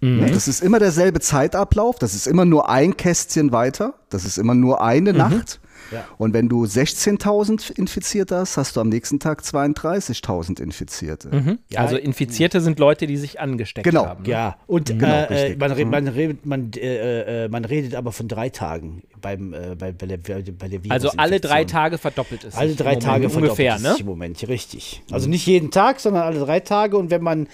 Mhm. 0.00 0.30
Das 0.32 0.46
ist 0.46 0.62
immer 0.62 0.78
derselbe 0.78 1.20
Zeitablauf, 1.20 1.98
das 1.98 2.14
ist 2.14 2.26
immer 2.26 2.44
nur 2.44 2.68
ein 2.68 2.98
Kästchen 2.98 3.52
weiter, 3.52 3.94
das 4.10 4.26
ist 4.26 4.36
immer 4.36 4.54
nur 4.54 4.82
eine 4.82 5.12
Mhm. 5.12 5.18
Nacht. 5.18 5.60
Ja. 5.92 6.04
Und 6.18 6.32
wenn 6.34 6.48
du 6.48 6.64
16.000 6.64 7.70
Infizierte 7.78 8.36
hast, 8.36 8.56
hast 8.56 8.76
du 8.76 8.80
am 8.80 8.88
nächsten 8.88 9.20
Tag 9.20 9.42
32.000 9.42 10.60
Infizierte. 10.60 11.34
Mhm. 11.34 11.58
Ja, 11.70 11.80
also 11.80 11.96
Infizierte 11.96 12.60
sind 12.60 12.78
Leute, 12.78 13.06
die 13.06 13.16
sich 13.16 13.40
angesteckt 13.40 13.84
Genau. 13.84 14.06
haben. 14.06 14.22
ne? 14.24 14.28
Ja, 14.30 14.56
und 14.66 14.86
Genau, 14.88 15.06
äh, 15.06 15.52
äh, 15.52 15.56
man, 15.56 15.76
Mhm. 15.76 15.90
man, 15.90 16.38
man, 16.44 16.70
äh, 16.74 17.44
äh, 17.44 17.48
man 17.48 17.64
redet 17.64 17.94
aber 17.94 18.12
von 18.12 18.28
drei 18.28 18.48
Tagen 18.48 19.02
beim, 19.26 19.52
äh, 19.52 19.74
bei, 19.76 19.90
bei, 19.90 20.16
bei 20.16 20.68
der 20.68 20.80
Also 20.88 21.10
alle 21.16 21.40
drei. 21.40 21.64
Tage 21.64 21.98
verdoppelt 21.98 22.44
es. 22.44 22.54
Alle 22.54 22.76
drei 22.76 22.94
Tage 22.94 23.26
ungefähr, 23.26 23.72
verdoppelt 23.72 23.76
es 23.76 23.82
ne? 23.82 23.96
im 24.00 24.06
Moment, 24.06 24.48
richtig. 24.48 25.02
Also 25.10 25.28
nicht 25.28 25.46
jeden 25.46 25.72
Tag, 25.72 25.98
sondern 25.98 26.22
alle 26.22 26.38
drei 26.38 26.60
Tage. 26.60 26.96
Und 26.96 27.10
wenn 27.10 27.22
man 27.22 27.48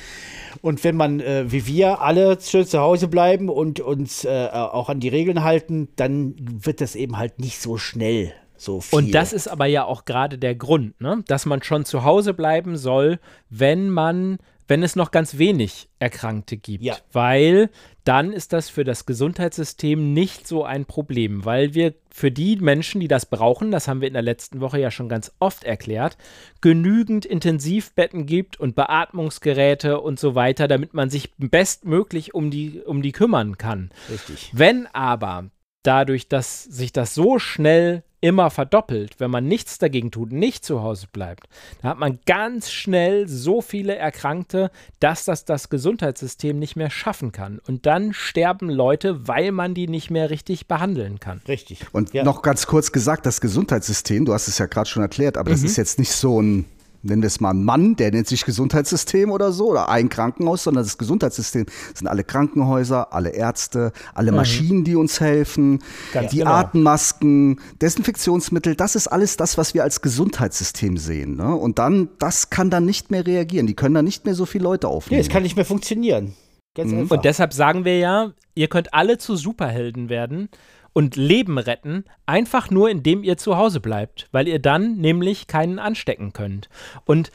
und 0.60 0.84
wenn 0.84 0.96
man 0.96 1.20
äh, 1.20 1.50
wie 1.50 1.66
wir 1.66 2.02
alle 2.02 2.38
schön 2.42 2.66
zu 2.66 2.78
Hause 2.78 3.08
bleiben 3.08 3.48
und 3.48 3.80
uns 3.80 4.24
äh, 4.24 4.48
auch 4.52 4.90
an 4.90 5.00
die 5.00 5.08
Regeln 5.08 5.44
halten, 5.44 5.88
dann 5.96 6.34
wird 6.38 6.82
das 6.82 6.94
eben 6.94 7.16
halt 7.16 7.38
nicht 7.38 7.58
so 7.58 7.78
schnell 7.78 8.34
so 8.62 8.80
viel. 8.80 8.98
Und 8.98 9.14
das 9.14 9.32
ist 9.32 9.48
aber 9.48 9.66
ja 9.66 9.84
auch 9.84 10.04
gerade 10.04 10.38
der 10.38 10.54
Grund, 10.54 11.00
ne? 11.00 11.22
dass 11.26 11.46
man 11.46 11.62
schon 11.62 11.84
zu 11.84 12.04
Hause 12.04 12.34
bleiben 12.34 12.76
soll, 12.76 13.18
wenn 13.50 13.90
man 13.90 14.38
wenn 14.68 14.84
es 14.84 14.96
noch 14.96 15.10
ganz 15.10 15.36
wenig 15.36 15.88
Erkrankte 15.98 16.56
gibt, 16.56 16.82
Ja. 16.84 16.96
weil 17.12 17.68
dann 18.04 18.32
ist 18.32 18.54
das 18.54 18.70
für 18.70 18.84
das 18.84 19.04
Gesundheitssystem 19.04 20.14
nicht 20.14 20.46
so 20.48 20.64
ein 20.64 20.86
Problem, 20.86 21.44
weil 21.44 21.74
wir 21.74 21.94
für 22.10 22.30
die 22.30 22.56
Menschen, 22.56 23.00
die 23.00 23.08
das 23.08 23.26
brauchen, 23.26 23.70
das 23.70 23.86
haben 23.86 24.00
wir 24.00 24.08
in 24.08 24.14
der 24.14 24.22
letzten 24.22 24.60
Woche 24.60 24.80
ja 24.80 24.90
schon 24.90 25.08
ganz 25.10 25.32
oft 25.40 25.64
erklärt, 25.64 26.16
genügend 26.62 27.26
Intensivbetten 27.26 28.24
gibt 28.24 28.58
und 28.58 28.74
Beatmungsgeräte 28.74 30.00
und 30.00 30.18
so 30.18 30.34
weiter, 30.34 30.68
damit 30.68 30.94
man 30.94 31.10
sich 31.10 31.32
bestmöglich 31.36 32.34
um 32.34 32.50
die, 32.50 32.80
um 32.80 33.02
die 33.02 33.12
kümmern 33.12 33.58
kann. 33.58 33.90
Richtig. 34.10 34.50
Wenn 34.54 34.86
aber 34.86 35.50
dadurch, 35.82 36.28
dass 36.28 36.64
sich 36.64 36.92
das 36.92 37.14
so 37.14 37.38
schnell 37.38 38.04
immer 38.22 38.50
verdoppelt, 38.50 39.18
wenn 39.18 39.30
man 39.30 39.46
nichts 39.46 39.78
dagegen 39.78 40.10
tut, 40.10 40.32
nicht 40.32 40.64
zu 40.64 40.80
Hause 40.80 41.08
bleibt, 41.12 41.48
dann 41.82 41.90
hat 41.90 41.98
man 41.98 42.20
ganz 42.24 42.70
schnell 42.70 43.28
so 43.28 43.60
viele 43.60 43.96
Erkrankte, 43.96 44.70
dass 45.00 45.24
das 45.26 45.44
das 45.44 45.68
Gesundheitssystem 45.68 46.58
nicht 46.58 46.76
mehr 46.76 46.88
schaffen 46.88 47.32
kann. 47.32 47.60
Und 47.66 47.84
dann 47.84 48.14
sterben 48.14 48.70
Leute, 48.70 49.26
weil 49.28 49.50
man 49.52 49.74
die 49.74 49.88
nicht 49.88 50.10
mehr 50.10 50.30
richtig 50.30 50.68
behandeln 50.68 51.18
kann. 51.20 51.42
Richtig. 51.48 51.84
Und 51.92 52.14
ja. 52.14 52.22
noch 52.22 52.42
ganz 52.42 52.66
kurz 52.66 52.92
gesagt, 52.92 53.26
das 53.26 53.40
Gesundheitssystem, 53.40 54.24
du 54.24 54.32
hast 54.32 54.46
es 54.48 54.56
ja 54.58 54.66
gerade 54.66 54.88
schon 54.88 55.02
erklärt, 55.02 55.36
aber 55.36 55.50
Mhm. 55.50 55.54
das 55.54 55.64
ist 55.64 55.76
jetzt 55.76 55.98
nicht 55.98 56.12
so 56.12 56.40
ein, 56.40 56.64
nennen 57.02 57.22
wir 57.22 57.26
es 57.26 57.40
mal 57.40 57.52
Mann, 57.54 57.96
der 57.96 58.10
nennt 58.12 58.26
sich 58.26 58.44
Gesundheitssystem 58.44 59.30
oder 59.30 59.52
so, 59.52 59.70
oder 59.70 59.88
ein 59.88 60.08
Krankenhaus, 60.08 60.64
sondern 60.64 60.84
das 60.84 60.98
Gesundheitssystem 60.98 61.66
sind 61.94 62.06
alle 62.06 62.24
Krankenhäuser, 62.24 63.12
alle 63.12 63.30
Ärzte, 63.30 63.92
alle 64.14 64.32
Maschinen, 64.32 64.84
die 64.84 64.96
uns 64.96 65.20
helfen, 65.20 65.72
Mhm. 65.72 65.78
Ganz 66.12 66.30
die 66.30 66.38
genau. 66.38 66.50
Atemmasken, 66.52 67.60
Desinfektionsmittel, 67.80 68.74
das 68.74 68.94
ist 68.96 69.06
alles 69.08 69.36
das, 69.36 69.58
was 69.58 69.74
wir 69.74 69.82
als 69.82 70.00
Gesundheitssystem 70.00 70.96
sehen. 70.96 71.36
Ne? 71.36 71.54
Und 71.54 71.78
dann, 71.78 72.08
das 72.18 72.50
kann 72.50 72.70
dann 72.70 72.84
nicht 72.84 73.10
mehr 73.10 73.26
reagieren. 73.26 73.66
Die 73.66 73.74
können 73.74 73.94
dann 73.94 74.04
nicht 74.04 74.24
mehr 74.24 74.34
so 74.34 74.46
viele 74.46 74.64
Leute 74.64 74.86
Nee, 74.86 74.92
aufnehmen. 74.92 75.20
es 75.20 75.28
kann 75.28 75.42
nicht 75.42 75.56
mehr 75.56 75.64
funktionieren. 75.64 76.34
Ganz 76.74 76.92
einfach. 76.92 77.16
Und 77.16 77.24
deshalb 77.24 77.52
sagen 77.52 77.84
wir 77.84 77.98
ja, 77.98 78.32
ihr 78.54 78.68
könnt 78.68 78.94
alle 78.94 79.18
zu 79.18 79.36
Superhelden 79.36 80.08
werden 80.08 80.48
und 80.92 81.16
Leben 81.16 81.58
retten, 81.58 82.04
einfach 82.26 82.70
nur 82.70 82.90
indem 82.90 83.24
ihr 83.24 83.36
zu 83.36 83.56
Hause 83.56 83.80
bleibt, 83.80 84.28
weil 84.32 84.48
ihr 84.48 84.58
dann 84.58 84.96
nämlich 84.96 85.46
keinen 85.46 85.78
anstecken 85.78 86.32
könnt. 86.32 86.68
Und 87.04 87.30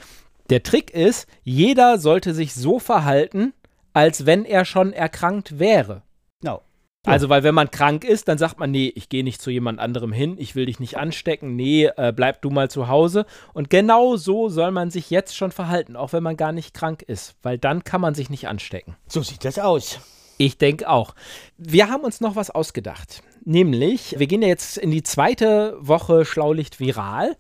der 0.50 0.64
Trick 0.64 0.92
ist, 0.92 1.28
jeder 1.44 1.98
sollte 1.98 2.34
sich 2.34 2.54
so 2.54 2.80
verhalten, 2.80 3.54
als 3.94 4.26
wenn 4.26 4.46
er 4.46 4.64
schon 4.64 4.94
erkrankt 4.94 5.60
wäre. 5.60 6.04
Genau. 6.42 6.62
Also, 7.06 7.30
weil 7.30 7.44
wenn 7.44 7.56
man 7.56 7.72
krank 7.72 8.04
ist, 8.04 8.28
dann 8.28 8.38
sagt 8.38 8.60
man, 8.60 8.70
nee, 8.70 8.92
ich 8.94 9.08
gehe 9.08 9.24
nicht 9.24 9.42
zu 9.42 9.50
jemand 9.50 9.80
anderem 9.80 10.12
hin, 10.12 10.36
ich 10.38 10.56
will 10.56 10.66
dich 10.66 10.82
nicht 10.82 10.98
anstecken, 10.98 11.56
nee, 11.56 11.86
äh, 11.86 12.12
bleib 12.14 12.42
du 12.42 12.50
mal 12.50 12.70
zu 12.70 12.90
Hause. 12.90 13.26
Und 13.54 13.70
genau 13.70 14.18
so 14.18 14.50
soll 14.50 14.72
man 14.72 14.92
sich 14.92 15.10
jetzt 15.10 15.36
schon 15.36 15.52
verhalten, 15.52 15.96
auch 15.96 16.12
wenn 16.12 16.24
man 16.24 16.36
gar 16.36 16.52
nicht 16.52 16.74
krank 16.74 17.02
ist, 17.02 17.36
weil 17.44 17.58
dann 17.58 17.86
kann 17.86 18.02
man 18.02 18.14
sich 18.14 18.30
nicht 18.30 18.50
anstecken. 18.50 18.98
So 19.08 19.22
sieht 19.24 19.46
das 19.46 19.58
aus. 19.58 20.00
Ich 20.38 20.58
denke 20.58 20.90
auch. 20.90 21.16
Wir 21.58 21.90
haben 21.90 22.04
uns 22.04 22.22
noch 22.22 22.36
was 22.36 22.52
ausgedacht. 22.52 23.24
Nämlich, 23.48 24.20
wir 24.20 24.28
gehen 24.28 24.42
ja 24.42 24.50
jetzt 24.50 24.78
in 24.78 24.92
die 24.92 25.04
zweite 25.04 25.78
Woche 25.80 26.26
Schlaulicht 26.26 26.82
viral. 26.82 27.38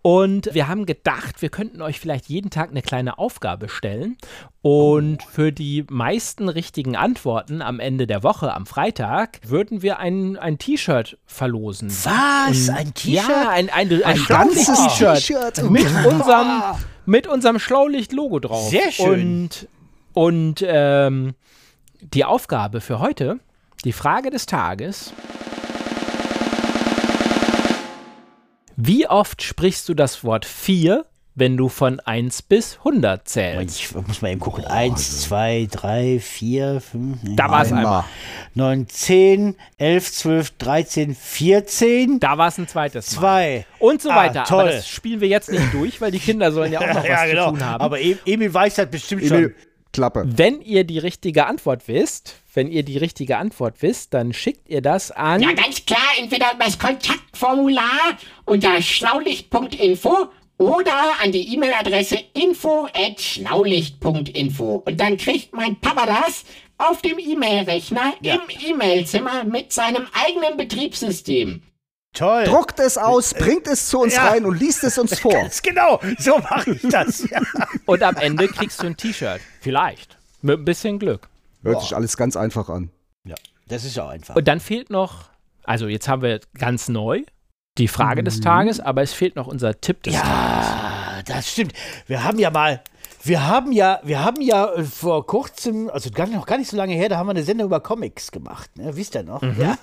Und 0.00 0.54
wir 0.54 0.68
haben 0.68 0.86
gedacht, 0.86 1.42
wir 1.42 1.50
könnten 1.50 1.82
euch 1.82 2.00
vielleicht 2.00 2.30
jeden 2.30 2.48
Tag 2.48 2.70
eine 2.70 2.80
kleine 2.80 3.18
Aufgabe 3.18 3.68
stellen. 3.68 4.16
Und 4.62 5.22
für 5.22 5.52
die 5.52 5.84
meisten 5.90 6.48
richtigen 6.48 6.96
Antworten 6.96 7.60
am 7.60 7.78
Ende 7.78 8.06
der 8.06 8.22
Woche, 8.22 8.54
am 8.54 8.64
Freitag, 8.64 9.40
würden 9.46 9.82
wir 9.82 9.98
ein, 9.98 10.38
ein 10.38 10.56
T-Shirt 10.56 11.18
verlosen. 11.26 11.90
Was? 11.90 12.70
Ein 12.70 12.94
T-Shirt? 12.94 13.28
Ja, 13.28 13.50
ein, 13.50 13.68
ein, 13.68 14.02
ein, 14.02 14.24
ganzes 14.26 14.64
Schlaulicht-T-Shirt 14.96 15.56
T-Shirt. 15.56 15.70
mit 15.70 16.06
unserem, 16.06 16.62
mit 17.04 17.26
unserem 17.26 17.58
Schlaulicht-Logo 17.58 18.38
drauf. 18.38 18.70
Sehr 18.70 18.90
schön. 18.90 19.42
Und, 19.42 19.68
und 20.14 20.64
ähm, 20.66 21.34
die 22.00 22.24
Aufgabe 22.24 22.80
für 22.80 22.98
heute, 22.98 23.40
die 23.84 23.92
Frage 23.92 24.30
des 24.30 24.46
Tages. 24.46 25.12
Wie 28.82 29.06
oft 29.06 29.42
sprichst 29.42 29.88
du 29.90 29.94
das 29.94 30.24
Wort 30.24 30.46
4, 30.46 31.04
wenn 31.34 31.56
du 31.58 31.68
von 31.68 32.00
1 32.00 32.40
bis 32.42 32.78
100 32.78 33.28
zählst? 33.28 33.78
Ich 33.78 33.94
muss 33.94 34.22
mal 34.22 34.30
eben 34.30 34.40
gucken. 34.40 34.64
Eins, 34.64 35.20
zwei, 35.22 35.68
drei, 35.70 36.18
vier, 36.18 36.80
fünf, 36.80 37.18
Da 37.36 37.50
war 37.50 37.62
es 37.62 37.72
einmal. 37.72 38.04
neun, 38.54 38.88
zehn, 38.88 39.56
elf, 39.76 40.10
zwölf, 40.10 40.50
dreizehn, 40.52 41.14
vierzehn, 41.14 42.20
Da 42.20 42.38
war 42.38 42.48
es 42.48 42.56
ein 42.58 42.68
zweites 42.68 43.14
Mal. 43.16 43.20
zwei. 43.20 43.66
Und 43.78 44.00
so 44.00 44.10
Ah, 44.10 44.16
weiter. 44.16 44.44
toll. 44.44 44.60
Aber 44.62 44.72
das 44.72 44.88
spielen 44.88 45.20
wir 45.20 45.28
jetzt 45.28 45.50
nicht 45.50 45.74
durch, 45.74 46.00
weil 46.00 46.10
die 46.10 46.18
Kinder 46.18 46.50
sollen 46.50 46.72
ja 46.72 46.80
auch 46.80 46.86
noch 46.94 47.04
was 47.08 47.30
zu 47.30 47.36
tun 47.36 47.64
haben. 47.64 47.82
Aber 47.82 48.00
E- 48.00 48.16
Emil 48.24 48.52
weiß 48.52 48.76
das 48.76 48.88
bestimmt 48.90 49.22
Emil, 49.22 49.54
schon. 49.54 49.54
Klappe. 49.92 50.24
wenn 50.26 50.60
ihr 50.62 50.84
die 50.84 50.98
richtige 50.98 51.46
Antwort 51.46 51.88
wisst, 51.88 52.36
wenn 52.54 52.70
ihr 52.70 52.82
die 52.82 52.98
richtige 52.98 53.38
Antwort 53.38 53.76
wisst, 53.80 54.12
dann 54.14 54.32
schickt 54.32 54.68
ihr 54.68 54.82
das 54.82 55.10
an. 55.10 55.42
Ja, 55.42 55.52
ganz 55.52 55.84
klar, 55.84 55.98
entweder 56.18 56.52
über 56.54 56.64
das 56.64 56.78
Kontaktformular 56.78 58.18
unter 58.44 58.80
schlaulicht.info 58.82 60.28
oder 60.58 61.12
an 61.22 61.32
die 61.32 61.54
E-Mail-Adresse 61.54 62.18
info@schlaulicht.info 62.34 64.82
und 64.84 65.00
dann 65.00 65.16
kriegt 65.16 65.54
mein 65.54 65.80
Papa 65.80 66.06
das 66.06 66.44
auf 66.76 67.02
dem 67.02 67.18
E-Mail-Rechner 67.18 68.14
im 68.22 68.40
E-Mail-Zimmer 68.66 69.44
mit 69.44 69.72
seinem 69.72 70.06
eigenen 70.12 70.56
Betriebssystem. 70.56 71.62
Toll. 72.12 72.44
Druckt 72.44 72.80
es 72.80 72.98
aus, 72.98 73.34
bringt 73.34 73.66
es 73.68 73.88
zu 73.88 74.00
uns 74.00 74.16
Ja. 74.16 74.28
rein 74.28 74.44
und 74.44 74.58
liest 74.58 74.82
es 74.84 74.98
uns 74.98 75.18
vor. 75.20 75.32
Ganz 75.32 75.62
genau, 75.62 76.00
so 76.18 76.38
mache 76.38 76.72
ich 76.72 76.82
das. 76.82 77.28
Ja. 77.30 77.40
Und 77.86 78.02
am 78.02 78.16
Ende 78.16 78.48
kriegst 78.48 78.82
du 78.82 78.86
ein 78.88 78.96
T-Shirt. 78.96 79.40
Vielleicht. 79.60 80.18
Mit 80.42 80.58
ein 80.58 80.64
bisschen 80.64 80.98
Glück. 80.98 81.28
Hört 81.62 81.82
sich 81.82 81.94
alles 81.94 82.16
ganz 82.16 82.36
einfach 82.36 82.68
an. 82.68 82.90
ja, 83.24 83.36
das 83.68 83.84
ist 83.84 83.96
ja 83.96 84.08
einfach. 84.08 84.34
Und 84.34 84.48
dann 84.48 84.58
fehlt 84.60 84.90
noch, 84.90 85.26
also 85.64 85.86
jetzt 85.86 86.08
haben 86.08 86.22
wir 86.22 86.40
ganz 86.58 86.88
neu 86.88 87.22
die 87.78 87.86
Frage 87.88 88.24
des 88.24 88.40
Tages, 88.40 88.80
aber 88.80 89.02
es 89.02 89.12
fehlt 89.12 89.36
noch 89.36 89.46
unser 89.46 89.80
Tipp 89.80 90.02
des 90.02 90.14
Tages. 90.14 90.26
Ja, 90.28 91.22
das 91.26 91.50
stimmt. 91.52 91.72
Wir 92.06 92.24
haben 92.24 92.38
ja 92.38 92.50
mal, 92.50 92.82
wir 93.22 93.46
haben 93.46 93.70
ja, 93.72 94.00
wir 94.02 94.24
haben 94.24 94.40
ja 94.40 94.72
äh, 94.72 94.82
vor 94.84 95.26
kurzem, 95.26 95.90
also 95.90 96.10
gar, 96.10 96.26
noch 96.26 96.46
gar 96.46 96.56
nicht 96.58 96.70
so 96.70 96.76
lange 96.76 96.94
her, 96.94 97.08
da 97.08 97.18
haben 97.18 97.26
wir 97.26 97.32
eine 97.32 97.42
Sendung 97.42 97.66
über 97.66 97.80
Comics 97.80 98.30
gemacht. 98.32 98.70
Ne? 98.76 98.96
Wisst 98.96 99.14
ihr 99.14 99.22
noch? 99.22 99.42
Ja, 99.42 99.76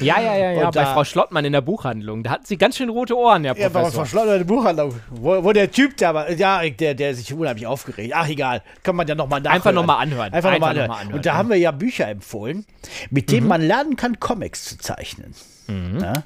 Ja, 0.00 0.20
ja, 0.20 0.20
ja, 0.36 0.50
ja, 0.52 0.66
Und 0.66 0.74
bei 0.74 0.82
da- 0.82 0.92
Frau 0.94 1.04
Schlottmann 1.04 1.44
in 1.44 1.52
der 1.52 1.60
Buchhandlung. 1.60 2.22
Da 2.22 2.30
hatten 2.30 2.46
sie 2.46 2.56
ganz 2.58 2.76
schön 2.76 2.88
rote 2.88 3.16
Ohren, 3.16 3.44
Herr 3.44 3.56
Ja, 3.56 3.68
bei 3.68 3.80
Professor. 3.80 4.04
verschlossener 4.06 4.44
Buchhandlung, 4.44 4.94
wo, 5.10 5.44
wo 5.44 5.52
der 5.52 5.70
Typ 5.70 5.96
da 5.98 6.14
war, 6.14 6.30
ja, 6.32 6.68
der, 6.68 6.94
der 6.94 7.14
sich 7.14 7.32
unheimlich 7.32 7.66
aufgeregt. 7.66 8.12
Ach, 8.16 8.28
egal, 8.28 8.62
kann 8.82 8.96
man 8.96 9.06
ja 9.06 9.14
nochmal 9.14 9.40
nachhören. 9.40 9.56
Einfach 9.56 9.72
noch 9.72 9.86
mal 9.86 9.98
anhören. 9.98 10.32
Einfach, 10.32 10.50
nochmal 10.52 10.70
anhören. 10.70 10.88
noch 10.88 10.98
anhören. 10.98 11.14
Und 11.16 11.26
da 11.26 11.34
haben 11.34 11.48
wir 11.48 11.56
ja 11.56 11.70
Bücher 11.70 12.08
empfohlen, 12.08 12.66
mit 13.10 13.30
denen 13.30 13.46
man 13.46 13.62
lernen 13.62 13.96
kann, 13.96 14.18
Comics 14.18 14.64
zu 14.64 14.78
zeichnen. 14.78 15.34
Ja? 16.00 16.24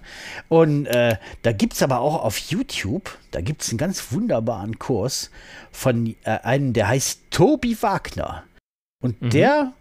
Und 0.48 0.86
äh, 0.86 1.16
da 1.42 1.52
gibt 1.52 1.74
es 1.74 1.82
aber 1.82 2.00
auch 2.00 2.24
auf 2.24 2.38
YouTube, 2.38 3.10
da 3.30 3.42
gibt 3.42 3.60
es 3.60 3.68
einen 3.68 3.76
ganz 3.76 4.10
wunderbaren 4.10 4.78
Kurs 4.78 5.30
von 5.70 6.14
äh, 6.24 6.38
einem, 6.54 6.72
der 6.72 6.88
heißt 6.88 7.22
Tobi 7.30 7.76
Wagner. 7.82 8.44
Und 9.02 9.32
der 9.34 9.72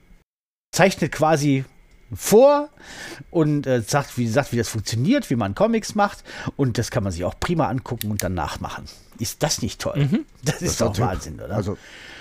zeichnet 0.72 1.12
quasi 1.12 1.64
vor 2.14 2.70
und 3.32 3.66
äh, 3.66 3.82
sagt, 3.82 4.18
wie, 4.18 4.28
sagt, 4.28 4.52
wie 4.52 4.58
das 4.58 4.70
funktioniert, 4.70 5.30
wie 5.30 5.36
man 5.36 5.56
Comics 5.56 5.96
macht. 5.96 6.24
Und 6.56 6.78
das 6.78 6.92
kann 6.92 7.04
man 7.04 7.12
sich 7.12 7.24
auch 7.24 7.40
prima 7.40 7.68
angucken 7.68 8.12
und 8.12 8.24
dann 8.24 8.34
nachmachen. 8.34 8.86
Ist 9.20 9.44
das 9.44 9.62
nicht 9.62 9.80
toll? 9.80 10.10
Das 10.44 10.62
ist 10.62 10.82
doch. 10.82 10.98
Wahnsinn, 11.00 11.40
oder? 11.40 11.56
Also, 11.56 11.78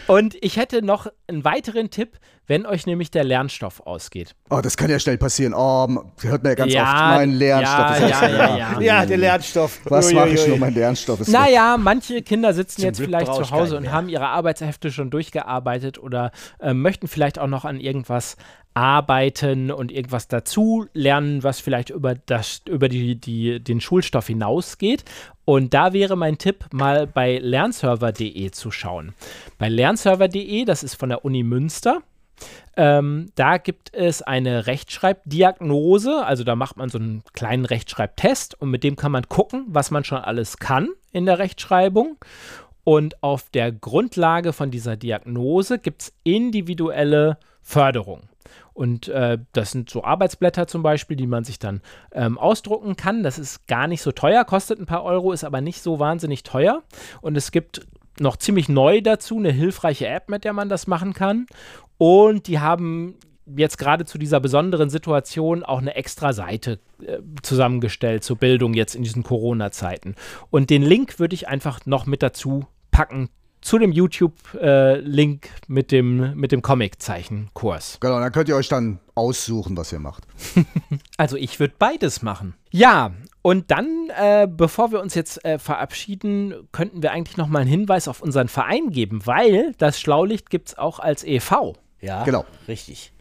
Und 0.07 0.37
ich 0.41 0.57
hätte 0.57 0.83
noch 0.83 1.09
einen 1.27 1.45
weiteren 1.45 1.91
Tipp, 1.91 2.19
wenn 2.47 2.67
euch 2.67 2.87
nämlich 2.87 3.11
der 3.11 3.25
Lernstoff 3.25 3.81
ausgeht. 3.87 4.35
oh, 4.51 4.61
das 4.61 4.77
kann 4.77 4.91
ja 4.91 4.99
schnell 4.99 5.17
passieren. 5.19 5.55
Oh, 5.55 5.87
hört 6.23 6.43
man 6.43 6.53
ja 6.53 6.55
ganz 6.55 6.73
Ja, 6.73 6.83
oft, 6.83 7.17
mein 7.17 7.33
Lernstoff 7.33 7.79
ja, 7.79 7.95
ist 7.95 8.21
ja, 8.21 8.29
ja, 8.29 8.57
ja. 8.57 8.81
ja, 8.81 9.07
der 9.07 9.17
Lernstoff. 9.17 9.81
Was 9.85 10.13
mache 10.13 10.31
ich 10.31 10.47
nur? 10.47 10.59
Mein 10.59 10.75
Lernstoff 10.75 11.21
ist 11.21 11.29
weg. 11.29 11.35
Naja, 11.35 11.77
manche 11.79 12.23
Kinder 12.23 12.53
sitzen 12.53 12.81
Zum 12.81 12.85
jetzt 12.85 12.97
Glück 12.99 13.09
vielleicht 13.09 13.35
zu 13.35 13.51
Hause 13.51 13.77
und 13.77 13.85
mehr. 13.85 13.93
haben 13.93 14.09
ihre 14.09 14.27
Arbeitshefte 14.27 14.91
schon 14.91 15.11
durchgearbeitet 15.11 15.99
oder 15.99 16.33
äh, 16.61 16.75
möchten 16.75 17.09
vielleicht 17.09 17.39
auch 17.39 17.47
noch 17.47 17.65
an 17.65 17.79
irgendwas 17.79 18.37
arbeiten 18.75 19.71
und 19.71 19.93
irgendwas 19.93 20.29
dazu 20.29 20.87
lernen, 20.95 21.43
was 21.43 21.61
vielleicht 21.61 21.91
über, 21.91 22.15
das, 22.15 22.63
über 22.69 22.89
die, 22.89 23.17
die, 23.17 23.61
den 23.61 23.81
Schulstoff 23.81 24.27
hinausgeht. 24.27 25.05
Und 25.45 25.75
da 25.75 25.93
wäre 25.93 26.17
mein 26.17 26.39
Tipp, 26.39 26.67
mal 26.73 27.07
bei 27.07 27.39
lernserver.de 27.39 28.51
zu 28.53 28.71
schauen. 28.71 29.15
Bei 29.59 29.69
lernserver.de, 29.69 30.65
das 30.65 30.83
ist 30.83 30.95
von 30.95 31.11
der 31.11 31.25
Uni 31.25 31.43
Münster, 31.43 32.03
ähm, 32.77 33.31
da 33.35 33.59
gibt 33.59 33.95
es 33.95 34.23
eine 34.23 34.67
Rechtschreibdiagnose, 34.67 36.25
also 36.25 36.45
da 36.45 36.57
macht 36.57 36.77
man 36.77 36.89
so 36.89 36.99
einen 36.99 37.23
kleinen 37.35 37.65
Rechtschreibtest 37.65 38.61
und 38.61 38.71
mit 38.71 38.83
dem 38.83 38.97
kann 38.97 39.13
man 39.13 39.29
gucken, 39.29 39.67
was 39.69 39.91
man 39.91 40.05
schon 40.05 40.19
alles 40.19 40.57
kann 40.57 40.89
in 41.11 41.27
der 41.27 41.39
Rechtschreibung. 41.39 42.17
Und 42.85 43.23
auf 43.23 43.49
der 43.51 43.71
Grundlage 43.71 44.53
von 44.53 44.71
dieser 44.71 44.97
Diagnose 44.97 45.79
gibt 45.79 46.03
es 46.03 46.13
individuelle 46.25 47.39
Förderung. 47.61 48.23
Und 48.75 49.09
äh, 49.09 49.39
das 49.53 49.71
sind 49.71 49.91
so 49.91 50.03
Arbeitsblätter 50.03 50.67
zum 50.67 50.83
Beispiel, 50.83 51.17
die 51.17 51.27
man 51.27 51.45
sich 51.45 51.59
dann 51.59 51.83
ähm, 52.13 52.39
ausdrucken 52.39 52.97
kann. 52.97 53.23
Das 53.23 53.39
ist 53.39 53.67
gar 53.67 53.87
nicht 53.87 54.03
so 54.03 54.13
teuer, 54.13 54.45
kostet 54.45 54.81
ein 54.81 54.87
paar 54.87 55.05
Euro, 55.05 55.33
ist 55.33 55.45
aber 55.45 55.61
nicht 55.61 55.83
so 55.83 55.99
wahnsinnig 55.99 56.43
teuer. 56.43 56.83
Und 57.21 57.37
es 57.37 57.53
gibt 57.53 57.87
noch 58.21 58.37
ziemlich 58.37 58.69
neu 58.69 59.01
dazu, 59.01 59.39
eine 59.39 59.53
hilfreiche 59.53 60.07
App, 60.07 60.29
mit 60.29 60.45
der 60.45 60.53
man 60.53 60.69
das 60.69 60.87
machen 60.87 61.13
kann. 61.13 61.47
Und 61.99 62.47
die 62.47 62.61
haben 62.61 63.15
jetzt 63.57 63.79
gerade 63.79 64.05
zu 64.05 64.19
dieser 64.19 64.41
besonderen 64.41 64.91
Situation 64.91 65.63
auch 65.63 65.79
eine 65.79 65.95
extra 65.95 66.33
Seite 66.33 66.79
äh, 67.05 67.19
zusammengestellt 67.43 68.25
zur 68.25 68.37
Bildung 68.37 68.75
jetzt 68.75 68.95
in 68.95 69.03
diesen 69.03 69.23
Corona-Zeiten. 69.23 70.15
Und 70.51 70.71
den 70.71 70.83
Link 70.83 71.19
würde 71.19 71.35
ich 71.35 71.49
einfach 71.49 71.85
noch 71.87 72.07
mit 72.07 72.23
dazu 72.23 72.67
packen 72.91 73.29
zu 73.63 73.79
dem 73.79 73.93
YouTube-Link 73.93 75.49
mit 75.69 75.93
dem, 75.93 76.35
mit 76.35 76.53
dem 76.53 76.63
Comic-Zeichen-Kurs. 76.63 77.99
Genau, 78.01 78.19
dann 78.19 78.33
könnt 78.33 78.49
ihr 78.49 78.57
euch 78.57 78.69
dann 78.69 78.99
aussuchen, 79.15 79.77
was 79.77 79.93
ihr 79.93 80.01
macht. 80.01 80.25
Also 81.17 81.37
ich 81.37 81.61
würde 81.61 81.75
beides 81.79 82.23
machen. 82.23 82.55
Ja, 82.71 83.13
und 83.43 83.71
dann, 83.71 84.09
äh, 84.17 84.47
bevor 84.51 84.93
wir 84.93 85.01
uns 85.01 85.15
jetzt 85.15 85.45
äh, 85.45 85.59
verabschieden, 85.59 86.55
könnten 86.73 87.03
wir 87.03 87.13
eigentlich 87.13 87.37
noch 87.37 87.49
mal 87.49 87.61
einen 87.61 87.71
Hinweis 87.71 88.09
auf 88.09 88.23
unseren 88.23 88.49
Verein 88.49 88.91
geben, 88.91 89.23
weil 89.27 89.73
das 89.79 90.01
Schlaulicht 90.01 90.49
gibt 90.51 90.69
es 90.69 90.79
auch 90.79 90.99
als 91.01 91.25
e.V. 91.25 91.75
Ja, 92.01 92.25
Genau. 92.25 92.45
richtig. 92.69 93.13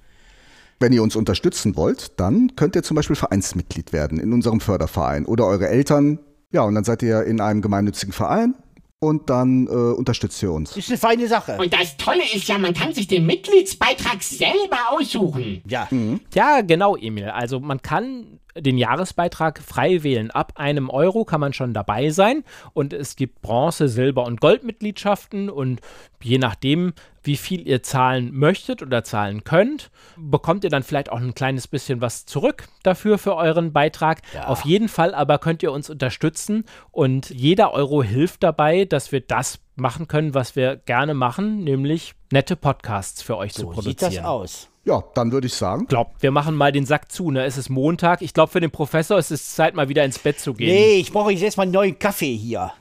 Wenn 0.79 0.93
ihr 0.93 1.03
uns 1.03 1.15
unterstützen 1.15 1.75
wollt, 1.75 2.19
dann 2.19 2.55
könnt 2.55 2.75
ihr 2.75 2.81
zum 2.83 2.95
Beispiel 2.95 3.15
Vereinsmitglied 3.15 3.93
werden 3.93 4.19
in 4.19 4.33
unserem 4.33 4.59
Förderverein 4.61 5.25
oder 5.27 5.45
eure 5.45 5.67
Eltern. 5.69 6.17
Ja, 6.51 6.63
und 6.63 6.73
dann 6.75 6.83
seid 6.83 7.03
ihr 7.03 7.23
in 7.23 7.39
einem 7.39 7.61
gemeinnützigen 7.61 8.11
Verein 8.13 8.55
und 8.99 9.29
dann 9.29 9.67
äh, 9.67 9.69
unterstützt 9.69 10.41
ihr 10.43 10.51
uns. 10.51 10.75
Ist 10.75 10.89
eine 10.89 10.97
feine 10.97 11.27
Sache. 11.27 11.57
Und 11.57 11.71
das 11.71 11.97
Tolle 11.97 12.21
ist 12.35 12.47
ja, 12.47 12.57
man 12.57 12.73
kann 12.73 12.93
sich 12.93 13.07
den 13.07 13.25
Mitgliedsbeitrag 13.27 14.21
selber 14.21 14.77
aussuchen. 14.91 15.61
Ja, 15.67 15.87
Ja, 16.33 16.61
genau, 16.61 16.95
Emil. 16.97 17.29
Also 17.29 17.59
man 17.59 17.81
kann 17.81 18.39
den 18.58 18.77
Jahresbeitrag 18.77 19.60
frei 19.60 20.03
wählen. 20.03 20.31
Ab 20.31 20.53
einem 20.55 20.89
Euro 20.89 21.25
kann 21.25 21.41
man 21.41 21.53
schon 21.53 21.74
dabei 21.74 22.10
sein. 22.10 22.43
Und 22.74 22.93
es 22.93 23.15
gibt 23.15 23.41
Bronze-, 23.41 23.88
Silber- 23.88 24.25
und 24.25 24.41
Goldmitgliedschaften. 24.41 25.50
Und 25.50 25.81
je 26.22 26.38
nachdem, 26.38 26.93
wie 27.24 27.38
viel 27.38 27.67
ihr 27.67 27.84
zahlen 27.84 28.31
möchtet 28.34 28.81
oder 28.81 29.03
zahlen 29.03 29.43
könnt, 29.43 29.91
bekommt 30.17 30.63
ihr 30.63 30.70
dann 30.70 30.84
vielleicht 30.84 31.12
auch 31.12 31.20
ein 31.20 31.36
kleines 31.36 31.67
bisschen 31.67 32.01
was 32.01 32.25
zurück 32.25 32.67
dafür 32.84 33.17
für 33.17 33.36
euren 33.36 33.74
Beitrag. 33.74 34.22
Ja. 34.34 34.48
Auf 34.48 34.65
jeden 34.65 34.89
Fall 34.89 35.13
aber 35.13 35.38
könnt 35.38 35.63
ihr 35.63 35.72
uns 35.72 35.89
unterstützen. 35.89 36.65
Und 36.91 37.29
jeder 37.29 37.74
Euro 37.74 38.03
hilft 38.03 38.43
dabei, 38.43 38.86
dass 38.86 39.12
wir 39.12 39.22
das 39.22 39.60
machen 39.81 40.07
können, 40.07 40.33
was 40.33 40.55
wir 40.55 40.77
gerne 40.77 41.13
machen, 41.13 41.63
nämlich 41.63 42.13
nette 42.31 42.55
Podcasts 42.55 43.21
für 43.21 43.38
euch 43.38 43.53
zu 43.53 43.61
so 43.61 43.69
produzieren. 43.71 44.11
sieht 44.11 44.19
das 44.19 44.25
aus. 44.25 44.67
Ja, 44.83 45.03
dann 45.13 45.31
würde 45.31 45.47
ich 45.47 45.53
sagen, 45.53 45.85
Glaubt, 45.88 46.23
wir 46.23 46.31
machen 46.31 46.55
mal 46.55 46.71
den 46.71 46.85
Sack 46.85 47.11
zu, 47.11 47.29
ne? 47.29 47.43
Es 47.43 47.57
ist 47.57 47.69
Montag. 47.69 48.21
Ich 48.21 48.33
glaube, 48.33 48.51
für 48.51 48.61
den 48.61 48.71
Professor 48.71 49.19
ist 49.19 49.29
es 49.29 49.53
Zeit, 49.53 49.75
mal 49.75 49.89
wieder 49.89 50.03
ins 50.05 50.17
Bett 50.17 50.39
zu 50.39 50.53
gehen. 50.53 50.73
Nee, 50.73 51.00
ich 51.00 51.11
brauche 51.11 51.31
jetzt 51.31 51.57
mal 51.57 51.63
einen 51.63 51.71
neuen 51.71 52.00
Kaffee 52.00 52.35
hier. 52.35 52.71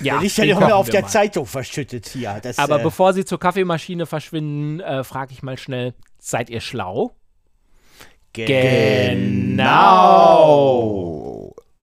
ja, 0.00 0.14
Der 0.14 0.22
liegt 0.22 0.36
ja 0.38 0.58
noch 0.58 0.70
auf 0.70 0.88
der 0.88 1.02
mal. 1.02 1.08
Zeitung 1.08 1.44
verschüttet 1.46 2.08
hier. 2.08 2.38
Das, 2.42 2.58
Aber 2.58 2.80
äh, 2.80 2.82
bevor 2.82 3.12
Sie 3.12 3.24
zur 3.26 3.38
Kaffeemaschine 3.38 4.06
verschwinden, 4.06 4.80
äh, 4.80 5.04
frage 5.04 5.32
ich 5.32 5.42
mal 5.42 5.58
schnell: 5.58 5.94
Seid 6.18 6.48
ihr 6.50 6.60
schlau? 6.60 7.12
genau. 8.32 9.66
oh. 10.46 11.37